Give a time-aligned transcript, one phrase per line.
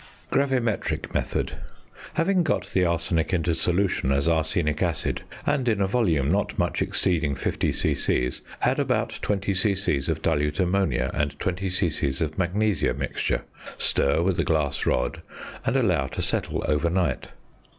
[0.31, 1.57] GRAVIMETRIC METHOD.
[2.15, 6.81] Having got the arsenic into solution as arsenic acid, and in a volume not much
[6.81, 8.31] exceeding 50 c.c.,
[8.63, 9.97] add about 20 c.c.
[10.09, 12.07] of dilute ammonia and 20 c.c.
[12.25, 13.43] of "magnesia mixture."
[13.77, 15.21] Stir with a glass rod,
[15.67, 17.27] and allow to settle overnight.